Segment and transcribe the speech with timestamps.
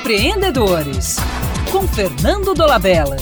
[0.00, 1.16] Empreendedores,
[1.70, 3.18] com Fernando Dolabella.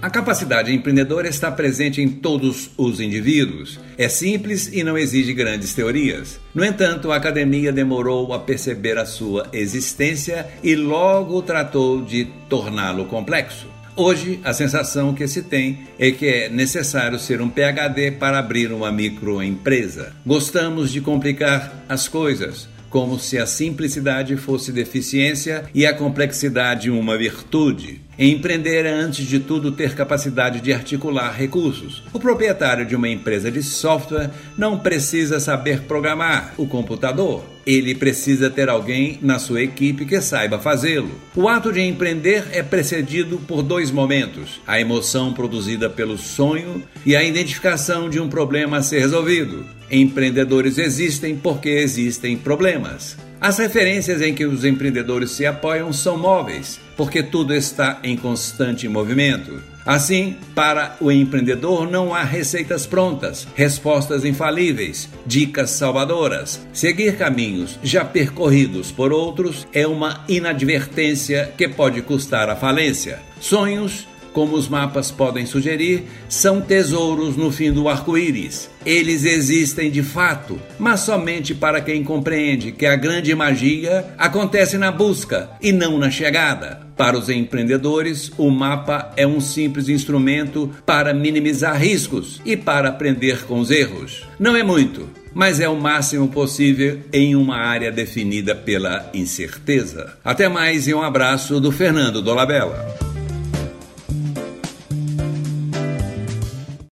[0.00, 3.78] A capacidade empreendedora está presente em todos os indivíduos.
[3.98, 6.40] É simples e não exige grandes teorias.
[6.54, 13.04] No entanto, a academia demorou a perceber a sua existência e logo tratou de torná-lo
[13.04, 13.66] complexo.
[13.96, 18.72] Hoje, a sensação que se tem é que é necessário ser um PhD para abrir
[18.72, 20.12] uma microempresa.
[20.26, 27.16] Gostamos de complicar as coisas, como se a simplicidade fosse deficiência e a complexidade uma
[27.16, 28.00] virtude.
[28.18, 32.02] Empreender é, antes de tudo, ter capacidade de articular recursos.
[32.12, 37.44] O proprietário de uma empresa de software não precisa saber programar o computador.
[37.66, 41.10] Ele precisa ter alguém na sua equipe que saiba fazê-lo.
[41.34, 47.16] O ato de empreender é precedido por dois momentos: a emoção produzida pelo sonho e
[47.16, 49.64] a identificação de um problema a ser resolvido.
[49.90, 53.16] Empreendedores existem porque existem problemas.
[53.44, 58.88] As referências em que os empreendedores se apoiam são móveis, porque tudo está em constante
[58.88, 59.62] movimento.
[59.84, 66.66] Assim, para o empreendedor não há receitas prontas, respostas infalíveis, dicas salvadoras.
[66.72, 73.18] Seguir caminhos já percorridos por outros é uma inadvertência que pode custar a falência.
[73.38, 78.68] Sonhos como os mapas podem sugerir, são tesouros no fim do arco-íris.
[78.84, 84.92] Eles existem de fato, mas somente para quem compreende que a grande magia acontece na
[84.92, 86.82] busca e não na chegada.
[86.96, 93.44] Para os empreendedores, o mapa é um simples instrumento para minimizar riscos e para aprender
[93.46, 94.24] com os erros.
[94.38, 100.16] Não é muito, mas é o máximo possível em uma área definida pela incerteza.
[100.24, 103.03] Até mais e um abraço do Fernando Dolabella.